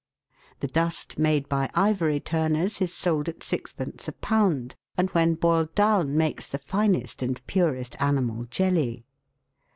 [0.61, 5.75] The dust made by ivory turners is sold at sixpence a pound, and when boiled
[5.75, 9.05] down makes the finest and purest animal jelly.